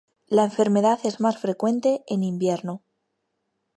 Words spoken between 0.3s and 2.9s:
enfermedad es más frecuente en invierno.